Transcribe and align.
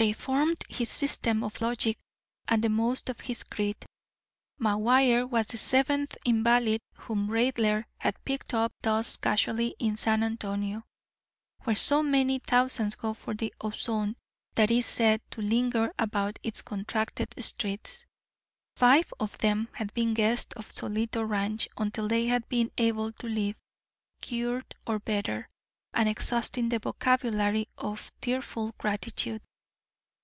They 0.00 0.12
formed 0.12 0.58
his 0.68 0.90
system 0.90 1.42
of 1.42 1.60
logic 1.60 1.98
and 2.46 2.62
the 2.62 2.68
most 2.68 3.08
of 3.08 3.18
his 3.18 3.42
creed. 3.42 3.84
McGuire 4.60 5.28
was 5.28 5.48
the 5.48 5.58
seventh 5.58 6.16
invalid 6.24 6.80
whom 6.94 7.26
Raidler 7.26 7.82
had 7.98 8.24
picked 8.24 8.54
up 8.54 8.70
thus 8.80 9.16
casually 9.16 9.74
in 9.80 9.96
San 9.96 10.22
Antonio, 10.22 10.84
where 11.64 11.74
so 11.74 12.00
many 12.04 12.38
thousand 12.38 12.96
go 12.96 13.12
for 13.12 13.34
the 13.34 13.52
ozone 13.60 14.14
that 14.54 14.70
is 14.70 14.86
said 14.86 15.20
to 15.32 15.42
linger 15.42 15.92
about 15.98 16.38
its 16.44 16.62
contracted 16.62 17.34
streets. 17.42 18.06
Five 18.76 19.12
of 19.18 19.36
them 19.38 19.66
had 19.72 19.92
been 19.94 20.14
guests 20.14 20.52
of 20.52 20.68
Solito 20.70 21.28
Ranch 21.28 21.68
until 21.76 22.06
they 22.06 22.26
had 22.26 22.48
been 22.48 22.70
able 22.78 23.10
to 23.14 23.26
leave, 23.26 23.56
cured 24.20 24.76
or 24.86 25.00
better, 25.00 25.48
and 25.92 26.08
exhausting 26.08 26.68
the 26.68 26.78
vocabulary 26.78 27.66
of 27.76 28.12
tearful 28.20 28.72
gratitude. 28.78 29.42